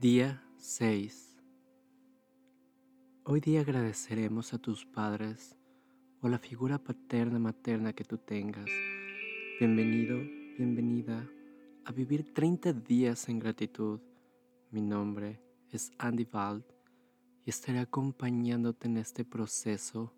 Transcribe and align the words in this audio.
Día 0.00 0.42
6. 0.56 1.36
Hoy 3.24 3.40
día 3.40 3.60
agradeceremos 3.60 4.54
a 4.54 4.58
tus 4.58 4.86
padres 4.86 5.58
o 6.22 6.28
la 6.30 6.38
figura 6.38 6.78
paterna 6.78 7.38
materna 7.38 7.92
que 7.92 8.04
tú 8.04 8.16
tengas. 8.16 8.64
Bienvenido, 9.58 10.16
bienvenida 10.56 11.28
a 11.84 11.92
vivir 11.92 12.32
30 12.32 12.72
días 12.72 13.28
en 13.28 13.40
gratitud. 13.40 14.00
Mi 14.70 14.80
nombre 14.80 15.38
es 15.70 15.92
Andy 15.98 16.24
Vald 16.24 16.64
y 17.44 17.50
estaré 17.50 17.80
acompañándote 17.80 18.88
en 18.88 18.96
este 18.96 19.26
proceso 19.26 20.14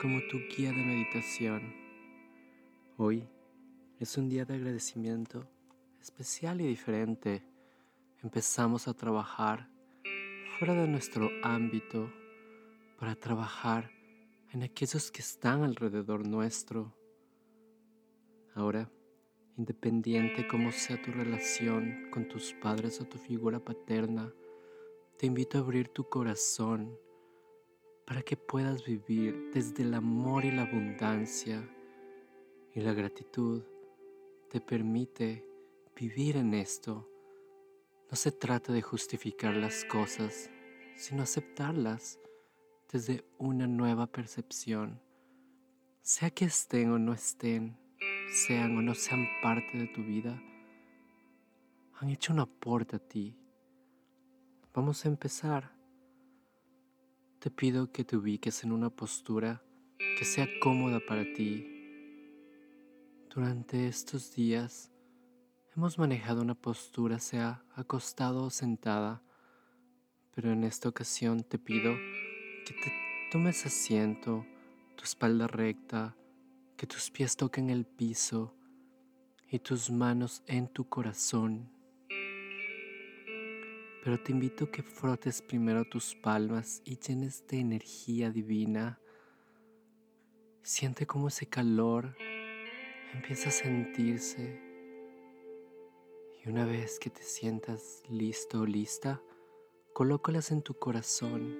como 0.00 0.20
tu 0.30 0.38
guía 0.56 0.70
de 0.70 0.82
meditación. 0.82 1.74
Hoy 2.96 3.28
es 4.00 4.16
un 4.16 4.30
día 4.30 4.46
de 4.46 4.54
agradecimiento 4.54 5.46
especial 6.00 6.62
y 6.62 6.66
diferente 6.66 7.57
empezamos 8.22 8.88
a 8.88 8.94
trabajar 8.94 9.68
fuera 10.58 10.74
de 10.74 10.88
nuestro 10.88 11.28
ámbito 11.42 12.12
para 12.98 13.14
trabajar 13.14 13.92
en 14.52 14.64
aquellos 14.64 15.12
que 15.12 15.20
están 15.20 15.62
alrededor 15.62 16.26
nuestro. 16.26 16.92
Ahora, 18.54 18.90
independiente 19.56 20.48
como 20.48 20.72
sea 20.72 21.00
tu 21.00 21.12
relación 21.12 22.10
con 22.10 22.26
tus 22.26 22.54
padres 22.54 23.00
o 23.00 23.04
tu 23.04 23.18
figura 23.18 23.60
paterna, 23.60 24.32
te 25.16 25.26
invito 25.26 25.58
a 25.58 25.60
abrir 25.60 25.88
tu 25.88 26.08
corazón 26.08 26.98
para 28.04 28.22
que 28.22 28.36
puedas 28.36 28.84
vivir 28.84 29.50
desde 29.52 29.84
el 29.84 29.94
amor 29.94 30.44
y 30.44 30.50
la 30.50 30.62
abundancia 30.62 31.68
y 32.74 32.80
la 32.80 32.94
gratitud 32.94 33.62
te 34.50 34.60
permite 34.60 35.44
vivir 35.94 36.36
en 36.36 36.54
esto 36.54 37.08
no 38.10 38.16
se 38.16 38.32
trata 38.32 38.72
de 38.72 38.80
justificar 38.80 39.54
las 39.54 39.84
cosas, 39.84 40.50
sino 40.96 41.22
aceptarlas 41.22 42.18
desde 42.90 43.24
una 43.36 43.66
nueva 43.66 44.06
percepción, 44.06 45.00
sea 46.00 46.30
que 46.30 46.46
estén 46.46 46.90
o 46.90 46.98
no 46.98 47.12
estén, 47.12 47.76
sean 48.32 48.78
o 48.78 48.82
no 48.82 48.94
sean 48.94 49.26
parte 49.42 49.76
de 49.76 49.88
tu 49.88 50.02
vida, 50.02 50.42
han 52.00 52.08
hecho 52.08 52.32
un 52.32 52.40
aporte 52.40 52.96
a 52.96 52.98
ti. 52.98 53.36
Vamos 54.72 55.04
a 55.04 55.08
empezar. 55.08 55.72
Te 57.40 57.50
pido 57.50 57.92
que 57.92 58.04
te 58.04 58.16
ubiques 58.16 58.64
en 58.64 58.72
una 58.72 58.88
postura 58.88 59.62
que 60.18 60.24
sea 60.24 60.46
cómoda 60.62 61.00
para 61.06 61.24
ti. 61.34 61.66
Durante 63.34 63.86
estos 63.86 64.34
días, 64.34 64.90
Hemos 65.76 65.98
manejado 65.98 66.42
una 66.42 66.54
postura 66.54 67.18
sea 67.18 67.62
acostado 67.74 68.44
o 68.44 68.50
sentada, 68.50 69.22
pero 70.34 70.52
en 70.52 70.64
esta 70.64 70.88
ocasión 70.88 71.44
te 71.44 71.58
pido 71.58 71.94
que 72.64 72.74
te 72.74 72.92
tomes 73.30 73.64
asiento, 73.64 74.44
tu 74.96 75.04
espalda 75.04 75.46
recta, 75.46 76.16
que 76.76 76.86
tus 76.86 77.10
pies 77.10 77.36
toquen 77.36 77.70
el 77.70 77.86
piso 77.86 78.54
y 79.50 79.58
tus 79.58 79.90
manos 79.90 80.42
en 80.46 80.68
tu 80.68 80.88
corazón. 80.88 81.70
Pero 84.04 84.22
te 84.22 84.32
invito 84.32 84.64
a 84.66 84.70
que 84.70 84.82
frotes 84.82 85.40
primero 85.42 85.84
tus 85.84 86.14
palmas 86.14 86.82
y 86.84 86.98
llenes 86.98 87.46
de 87.46 87.60
energía 87.60 88.30
divina. 88.30 88.98
Siente 90.62 91.06
cómo 91.06 91.28
ese 91.28 91.46
calor 91.46 92.16
empieza 93.14 93.48
a 93.48 93.52
sentirse 93.52 94.67
una 96.48 96.64
vez 96.64 96.98
que 96.98 97.10
te 97.10 97.22
sientas 97.22 98.02
listo 98.08 98.62
o 98.62 98.66
lista, 98.66 99.20
colócalas 99.92 100.50
en 100.50 100.62
tu 100.62 100.74
corazón 100.74 101.56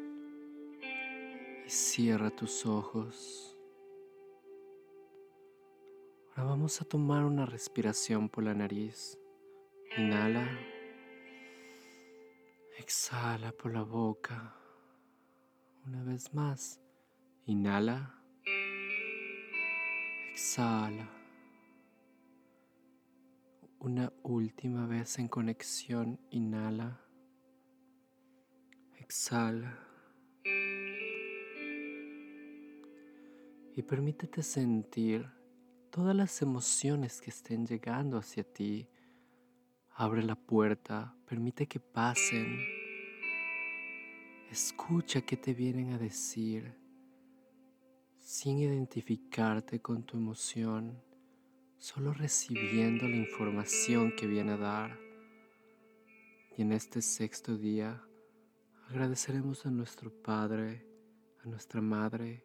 y 1.67 1.69
cierra 1.69 2.31
tus 2.31 2.65
ojos. 2.65 3.57
Ahora 6.31 6.51
vamos 6.51 6.81
a 6.81 6.87
tomar 6.87 7.25
una 7.25 7.45
respiración 7.45 8.31
por 8.31 8.45
la 8.45 8.55
nariz. 8.55 9.19
Inhala. 9.97 10.49
Exhala 12.79 13.53
por 13.53 13.75
la 13.75 13.83
boca. 13.83 14.55
Una 15.85 16.03
vez 16.05 16.33
más. 16.33 16.81
Inhala. 17.45 18.23
Exhala 20.31 21.18
una 23.81 24.13
última 24.23 24.87
vez 24.87 25.19
en 25.19 25.29
conexión, 25.29 26.19
inhala, 26.31 27.01
exhala 28.99 29.79
y 33.77 33.83
permítete 33.83 34.43
sentir 34.43 35.31
todas 35.91 36.15
las 36.15 36.43
emociones 36.43 37.21
que 37.21 37.31
estén 37.31 37.67
llegando 37.67 38.19
hacia 38.19 38.43
ti. 38.43 38.89
Abre 39.93 40.23
la 40.23 40.35
puerta, 40.35 41.15
permite 41.27 41.67
que 41.67 41.79
pasen. 41.79 42.59
Escucha 44.51 45.21
qué 45.21 45.37
te 45.37 45.55
vienen 45.55 45.93
a 45.93 45.99
decir 45.99 46.75
sin 48.17 48.59
identificarte 48.59 49.81
con 49.81 50.03
tu 50.03 50.17
emoción 50.17 51.08
solo 51.79 52.13
recibiendo 52.13 53.07
la 53.07 53.17
información 53.17 54.13
que 54.17 54.27
viene 54.27 54.53
a 54.53 54.57
dar. 54.57 54.99
Y 56.57 56.63
en 56.63 56.73
este 56.73 57.01
sexto 57.01 57.57
día 57.57 58.03
agradeceremos 58.89 59.65
a 59.65 59.71
nuestro 59.71 60.11
Padre, 60.11 60.85
a 61.45 61.49
nuestra 61.49 61.81
Madre, 61.81 62.45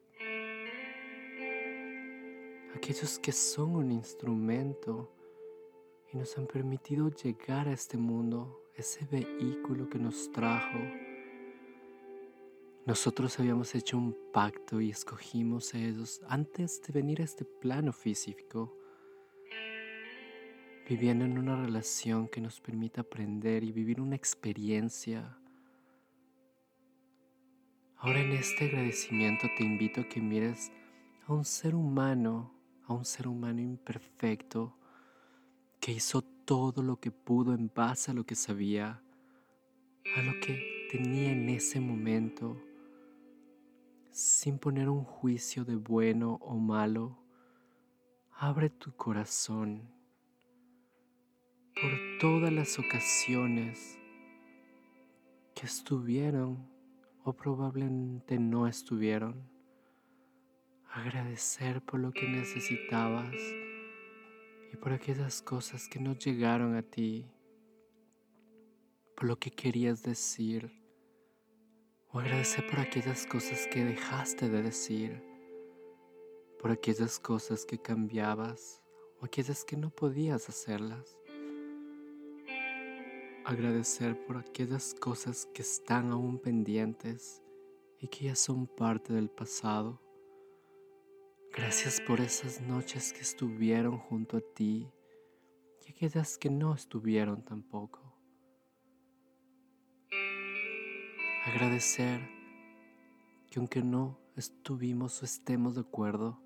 aquellos 2.75 3.17
que 3.17 3.31
son 3.31 3.75
un 3.75 3.91
instrumento 3.91 5.11
y 6.11 6.17
nos 6.17 6.37
han 6.37 6.45
permitido 6.45 7.09
llegar 7.09 7.67
a 7.67 7.73
este 7.73 7.97
mundo, 7.97 8.69
ese 8.75 9.03
vehículo 9.05 9.89
que 9.89 9.97
nos 9.97 10.31
trajo. 10.31 10.77
Nosotros 12.85 13.39
habíamos 13.39 13.73
hecho 13.73 13.97
un 13.97 14.15
pacto 14.31 14.79
y 14.79 14.91
escogimos 14.91 15.73
a 15.73 15.79
ellos 15.79 16.21
antes 16.27 16.83
de 16.83 16.93
venir 16.93 17.21
a 17.21 17.23
este 17.23 17.45
plano 17.45 17.93
físico 17.93 18.77
viviendo 20.87 21.23
en 21.23 21.37
una 21.37 21.55
relación 21.55 22.27
que 22.27 22.41
nos 22.41 22.59
permita 22.59 23.01
aprender 23.01 23.63
y 23.63 23.71
vivir 23.71 24.01
una 24.01 24.15
experiencia. 24.15 25.37
Ahora 27.97 28.19
en 28.19 28.33
este 28.33 28.65
agradecimiento 28.65 29.47
te 29.57 29.63
invito 29.63 30.01
a 30.01 30.09
que 30.09 30.19
mires 30.19 30.71
a 31.25 31.33
un 31.33 31.45
ser 31.45 31.73
humano, 31.73 32.53
a 32.85 32.93
un 32.93 33.05
ser 33.05 33.29
humano 33.29 33.61
imperfecto, 33.61 34.77
que 35.79 35.93
hizo 35.93 36.21
todo 36.21 36.83
lo 36.83 36.99
que 36.99 37.11
pudo 37.11 37.53
en 37.53 37.71
base 37.73 38.11
a 38.11 38.13
lo 38.13 38.25
que 38.25 38.35
sabía, 38.35 39.01
a 40.17 40.21
lo 40.21 40.33
que 40.41 40.87
tenía 40.91 41.31
en 41.31 41.47
ese 41.47 41.79
momento, 41.79 42.61
sin 44.11 44.59
poner 44.59 44.89
un 44.89 45.05
juicio 45.05 45.63
de 45.63 45.77
bueno 45.77 46.39
o 46.41 46.57
malo. 46.57 47.17
Abre 48.33 48.69
tu 48.69 48.93
corazón 48.97 50.02
por 51.83 51.91
todas 52.17 52.53
las 52.53 52.79
ocasiones 52.79 53.99
que 55.53 55.65
estuvieron 55.65 56.65
o 57.25 57.33
probablemente 57.33 58.39
no 58.39 58.67
estuvieron. 58.67 59.49
Agradecer 60.89 61.81
por 61.81 61.99
lo 61.99 62.13
que 62.13 62.25
necesitabas 62.29 63.35
y 64.71 64.77
por 64.77 64.93
aquellas 64.93 65.41
cosas 65.41 65.89
que 65.89 65.99
no 65.99 66.17
llegaron 66.17 66.73
a 66.77 66.83
ti, 66.83 67.29
por 69.17 69.25
lo 69.25 69.37
que 69.37 69.51
querías 69.51 70.03
decir, 70.03 70.71
o 72.11 72.19
agradecer 72.21 72.65
por 72.69 72.79
aquellas 72.79 73.27
cosas 73.27 73.67
que 73.67 73.83
dejaste 73.83 74.47
de 74.47 74.61
decir, 74.61 75.21
por 76.61 76.71
aquellas 76.71 77.19
cosas 77.19 77.65
que 77.65 77.77
cambiabas 77.77 78.81
o 79.19 79.25
aquellas 79.25 79.65
que 79.65 79.75
no 79.75 79.89
podías 79.89 80.47
hacerlas 80.47 81.17
agradecer 83.45 84.25
por 84.25 84.37
aquellas 84.37 84.93
cosas 84.93 85.47
que 85.53 85.61
están 85.61 86.11
aún 86.11 86.39
pendientes 86.39 87.41
y 87.99 88.07
que 88.07 88.25
ya 88.25 88.35
son 88.35 88.67
parte 88.67 89.13
del 89.13 89.29
pasado. 89.29 90.01
Gracias 91.55 92.01
por 92.01 92.21
esas 92.21 92.61
noches 92.61 93.11
que 93.11 93.19
estuvieron 93.19 93.97
junto 93.97 94.37
a 94.37 94.41
ti 94.41 94.89
y 95.85 95.91
aquellas 95.91 96.37
que 96.37 96.49
no 96.49 96.73
estuvieron 96.73 97.43
tampoco. 97.43 97.99
Agradecer 101.45 102.21
que 103.51 103.59
aunque 103.59 103.83
no 103.83 104.17
estuvimos 104.37 105.21
o 105.21 105.25
estemos 105.25 105.75
de 105.75 105.81
acuerdo, 105.81 106.41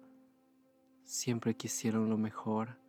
siempre 1.03 1.55
quisieron 1.55 2.09
lo 2.09 2.17
mejor 2.17 2.79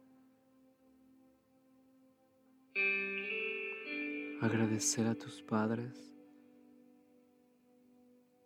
agradecer 4.40 5.06
a 5.06 5.16
tus 5.16 5.42
padres 5.42 6.14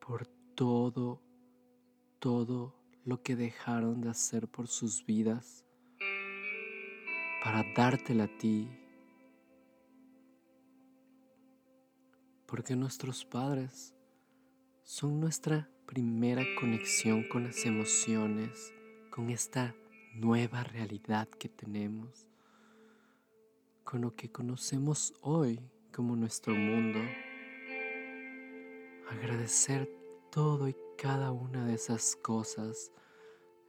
por 0.01 0.27
todo, 0.55 1.21
todo 2.19 2.75
lo 3.05 3.23
que 3.23 3.37
dejaron 3.37 4.01
de 4.01 4.09
hacer 4.09 4.49
por 4.49 4.69
sus 4.69 5.05
vidas 5.05 5.65
para 7.45 7.63
dártela 7.77 8.25
a 8.25 8.39
ti. 8.39 8.71
Porque 12.47 12.75
nuestros 12.75 13.25
padres 13.25 13.95
son 14.83 15.21
nuestra 15.21 15.69
primera 15.87 16.43
conexión 16.59 17.29
con 17.29 17.45
las 17.45 17.67
emociones, 17.67 18.73
con 19.11 19.31
esta 19.31 19.75
nueva 20.15 20.65
realidad 20.65 21.29
que 21.29 21.49
tenemos, 21.49 22.27
con 23.85 24.01
lo 24.01 24.15
que 24.15 24.31
conocemos 24.31 25.15
hoy 25.21 25.61
como 25.93 26.17
nuestro 26.17 26.55
mundo. 26.55 26.99
Agradecer 29.11 29.89
todo 30.31 30.69
y 30.69 30.77
cada 30.97 31.33
una 31.33 31.67
de 31.67 31.75
esas 31.75 32.17
cosas 32.17 32.91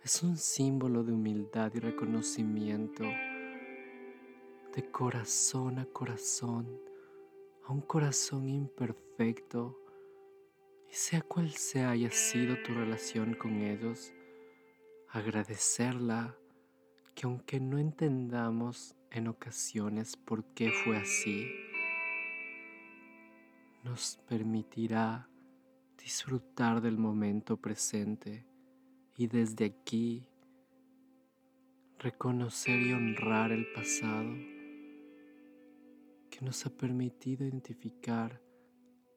es 0.01 0.23
un 0.23 0.37
símbolo 0.37 1.03
de 1.03 1.13
humildad 1.13 1.71
y 1.75 1.79
reconocimiento, 1.79 3.03
de 3.03 4.91
corazón 4.91 5.79
a 5.79 5.85
corazón, 5.85 6.79
a 7.65 7.73
un 7.73 7.81
corazón 7.81 8.49
imperfecto, 8.49 9.79
y 10.89 10.93
sea 10.93 11.21
cual 11.21 11.51
sea 11.51 11.91
haya 11.91 12.11
sido 12.11 12.55
tu 12.63 12.73
relación 12.73 13.33
con 13.33 13.57
ellos, 13.61 14.13
agradecerla, 15.09 16.37
que 17.15 17.25
aunque 17.25 17.59
no 17.59 17.77
entendamos 17.77 18.95
en 19.11 19.27
ocasiones 19.27 20.17
por 20.17 20.43
qué 20.53 20.71
fue 20.83 20.97
así, 20.97 21.62
nos 23.83 24.17
permitirá 24.29 25.27
disfrutar 26.01 26.81
del 26.81 26.97
momento 26.97 27.57
presente 27.57 28.47
y 29.17 29.27
desde 29.27 29.65
aquí 29.65 30.29
reconocer 31.99 32.81
y 32.81 32.93
honrar 32.93 33.51
el 33.51 33.65
pasado 33.73 34.33
que 36.29 36.39
nos 36.41 36.65
ha 36.65 36.69
permitido 36.69 37.45
identificar 37.45 38.41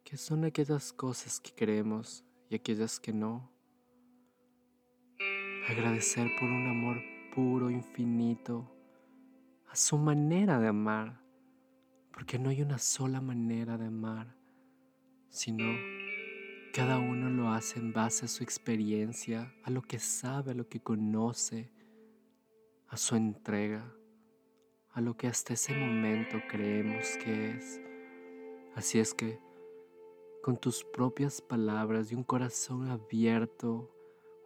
qué 0.04 0.16
son 0.16 0.44
aquellas 0.44 0.92
cosas 0.92 1.40
que 1.40 1.52
queremos 1.52 2.24
y 2.50 2.56
aquellas 2.56 2.98
que 2.98 3.12
no. 3.12 3.50
Agradecer 5.68 6.28
por 6.38 6.48
un 6.48 6.68
amor 6.68 6.96
puro, 7.34 7.70
infinito, 7.70 8.70
a 9.68 9.76
su 9.76 9.96
manera 9.96 10.60
de 10.60 10.68
amar, 10.68 11.20
porque 12.12 12.38
no 12.38 12.50
hay 12.50 12.62
una 12.62 12.78
sola 12.78 13.20
manera 13.20 13.78
de 13.78 13.86
amar 13.86 14.36
sino 15.37 15.67
cada 16.73 16.99
uno 16.99 17.29
lo 17.29 17.50
hace 17.50 17.79
en 17.79 17.93
base 17.93 18.25
a 18.25 18.29
su 18.29 18.43
experiencia, 18.43 19.55
a 19.65 19.71
lo 19.71 19.83
que 19.83 19.99
sabe, 19.99 20.53
a 20.53 20.55
lo 20.55 20.67
que 20.67 20.81
conoce, 20.81 21.71
a 22.88 22.97
su 22.97 23.17
entrega, 23.17 23.94
a 24.93 25.03
lo 25.03 25.15
que 25.15 25.27
hasta 25.27 25.53
ese 25.53 25.75
momento 25.75 26.38
creemos 26.49 27.19
que 27.23 27.50
es. 27.50 27.81
Así 28.75 28.99
es 28.99 29.12
que, 29.12 29.38
con 30.43 30.56
tus 30.56 30.85
propias 30.85 31.43
palabras 31.43 32.11
y 32.11 32.15
un 32.15 32.25
corazón 32.25 32.88
abierto, 32.88 33.94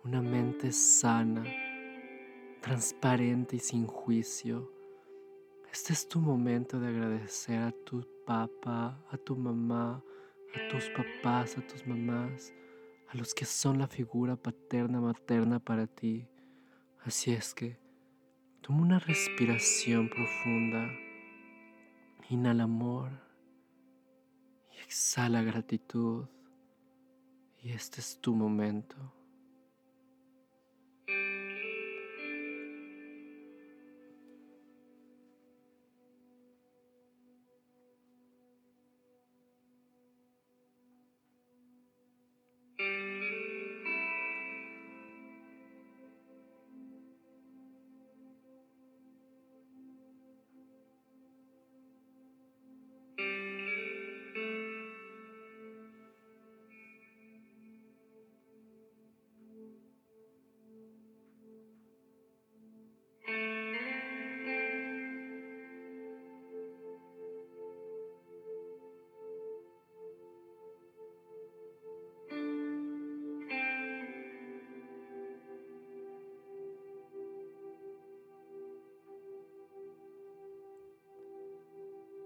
una 0.02 0.20
mente 0.20 0.72
sana, 0.72 1.44
transparente 2.60 3.56
y 3.56 3.60
sin 3.60 3.86
juicio, 3.86 4.72
este 5.72 5.92
es 5.92 6.08
tu 6.08 6.18
momento 6.18 6.80
de 6.80 6.88
agradecer 6.88 7.60
a 7.60 7.70
tu 7.70 8.04
papá, 8.26 9.00
a 9.08 9.16
tu 9.16 9.36
mamá, 9.36 10.02
tus 10.70 10.90
papás, 10.90 11.56
a 11.56 11.66
tus 11.66 11.86
mamás, 11.86 12.52
a 13.08 13.16
los 13.16 13.34
que 13.34 13.44
son 13.44 13.78
la 13.78 13.86
figura 13.86 14.36
paterna, 14.36 15.00
materna 15.00 15.58
para 15.58 15.86
ti. 15.86 16.28
Así 17.04 17.32
es 17.32 17.54
que 17.54 17.78
toma 18.60 18.82
una 18.82 18.98
respiración 18.98 20.08
profunda, 20.08 20.90
inhala 22.28 22.64
amor 22.64 23.10
y 24.72 24.80
exhala 24.82 25.42
gratitud. 25.42 26.26
Y 27.62 27.70
este 27.72 28.00
es 28.00 28.18
tu 28.20 28.34
momento. 28.34 28.96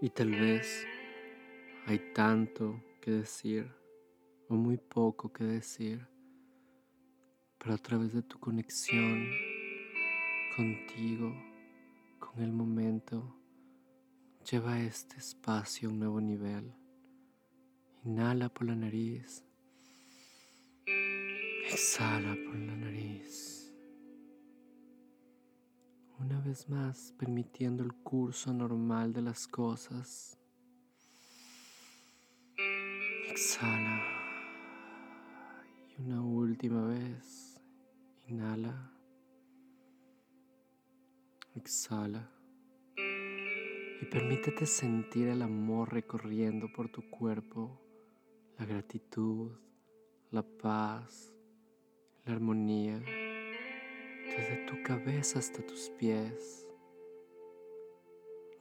Y 0.05 0.11
tal 0.11 0.33
vez 0.33 0.87
hay 1.87 1.99
tanto 2.13 2.79
que 3.01 3.11
decir 3.11 3.75
o 4.51 4.55
muy 4.55 4.77
poco 4.77 5.33
que 5.33 5.45
decir, 5.45 6.07
pero 7.57 7.73
a 7.73 7.79
través 7.79 8.13
de 8.13 8.23
tu 8.23 8.39
conexión 8.39 9.31
contigo, 10.59 11.35
con 12.19 12.43
el 12.43 12.53
momento, 12.53 13.35
lleva 14.45 14.79
este 14.79 15.17
espacio 15.17 15.89
a 15.89 15.93
un 15.93 16.01
nuevo 16.01 16.21
nivel. 16.21 16.71
Inhala 18.05 18.51
por 18.51 18.67
la 18.67 18.77
nariz. 18.77 19.43
Exhala 20.87 22.37
por 22.45 22.57
la 22.57 22.77
nariz 22.77 23.54
una 26.25 26.41
vez 26.41 26.71
más 26.71 27.13
permitiendo 27.19 27.85
el 27.85 27.93
curso 27.93 28.51
normal 28.51 29.13
de 29.13 29.21
las 29.21 29.47
cosas. 29.47 30.39
Exhala. 33.29 34.01
Y 35.91 36.03
una 36.03 36.23
última 36.23 36.87
vez. 36.87 37.61
Inhala. 38.27 38.91
Exhala. 41.57 42.31
Y 42.97 44.07
permítete 44.07 44.65
sentir 44.65 45.29
el 45.29 45.43
amor 45.43 45.93
recorriendo 45.93 46.73
por 46.75 46.89
tu 46.91 47.03
cuerpo, 47.11 47.83
la 48.59 48.65
gratitud, 48.65 49.53
la 50.31 50.43
paz, 50.43 51.35
la 52.25 52.33
armonía 52.33 53.03
desde 54.37 54.57
tu 54.67 54.83
cabeza 54.83 55.39
hasta 55.39 55.65
tus 55.65 55.91
pies. 55.91 56.67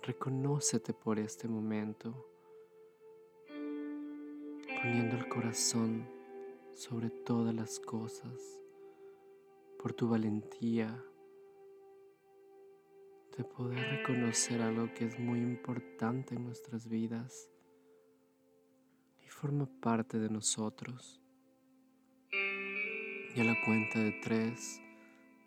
Reconócete 0.03 0.93
por 0.93 1.17
este 1.17 1.47
momento, 1.47 2.27
poniendo 4.81 5.15
el 5.15 5.27
corazón 5.29 6.07
sobre 6.73 7.09
todas 7.09 7.55
las 7.55 7.79
cosas, 7.79 8.61
por 9.79 9.93
tu 9.93 10.09
valentía 10.09 11.03
de 13.37 13.43
poder 13.43 13.79
reconocer 13.97 14.61
algo 14.61 14.93
que 14.93 15.05
es 15.05 15.17
muy 15.19 15.39
importante 15.39 16.35
en 16.35 16.45
nuestras 16.45 16.87
vidas 16.87 17.49
y 19.25 19.27
forma 19.27 19.67
parte 19.81 20.19
de 20.19 20.29
nosotros. 20.29 21.19
Y 22.31 23.41
a 23.41 23.43
la 23.43 23.55
cuenta 23.65 23.99
de 23.99 24.11
tres, 24.21 24.79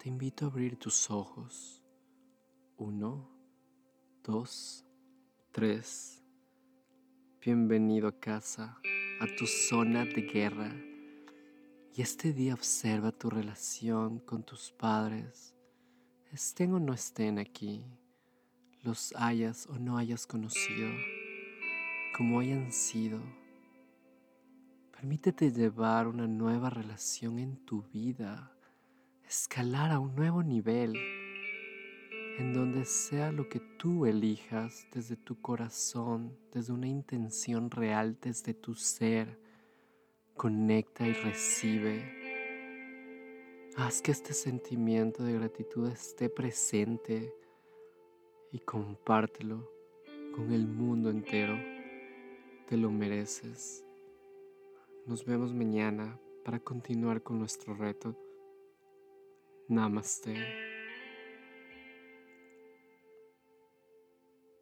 te 0.07 0.11
invito 0.11 0.45
a 0.45 0.49
abrir 0.51 0.77
tus 0.77 1.11
ojos. 1.11 1.83
Uno, 2.77 3.29
dos, 4.23 4.87
tres. 5.51 6.23
Bienvenido 7.45 8.07
a 8.07 8.21
casa, 8.21 8.81
a 9.21 9.27
tu 9.37 9.49
zona 9.49 10.05
de 10.05 10.23
guerra. 10.23 10.73
Y 11.93 12.03
este 12.03 12.33
día 12.33 12.55
observa 12.55 13.11
tu 13.11 13.31
relación 13.31 14.21
con 14.21 14.45
tus 14.45 14.71
padres, 14.71 15.57
estén 16.31 16.75
o 16.75 16.79
no 16.79 16.95
estén 16.95 17.41
aquí, 17.41 17.85
los 18.85 19.13
hayas 19.17 19.67
o 19.67 19.77
no 19.77 19.99
hayas 19.99 20.25
conocido. 20.25 20.89
como 22.17 22.39
hayan 22.39 22.71
sido. 22.71 23.21
Permítete 24.93 25.51
llevar 25.51 26.07
una 26.07 26.29
nueva 26.29 26.71
relación 26.71 27.41
en 27.41 27.57
tu 27.67 27.83
vida, 27.93 28.56
escalar 29.29 29.91
a 29.91 29.99
un 29.99 30.15
nuevo 30.15 30.43
nivel, 30.43 30.95
en 32.39 32.53
donde 32.53 32.85
sea 32.85 33.33
lo 33.33 33.49
que 33.49 33.59
tú 33.59 34.07
elijas 34.07 34.87
desde 34.93 35.17
tu 35.17 35.41
corazón, 35.41 36.39
desde 36.53 36.73
una 36.73 36.87
intención 36.87 37.71
real, 37.71 38.19
desde 38.21 38.55
tu 38.55 38.75
ser. 38.75 39.41
Conecta 40.37 41.09
y 41.09 41.13
recibe. 41.13 42.13
Haz 43.77 44.01
que 44.03 44.13
este 44.13 44.33
sentimiento 44.33 45.25
de 45.25 45.33
gratitud 45.33 45.89
esté 45.89 46.29
presente 46.29 47.35
y 48.53 48.61
compártelo 48.61 49.69
con 50.35 50.53
el 50.53 50.67
mundo 50.67 51.11
entero. 51.11 51.59
Te 52.69 52.77
lo 52.77 52.91
mereces. 52.91 53.83
Nos 55.07 55.25
vemos 55.25 55.55
mañana 55.55 56.21
para 56.45 56.61
continuar 56.61 57.23
con 57.23 57.39
nuestro 57.39 57.75
reto. 57.75 58.15
Namaste. 59.69 60.76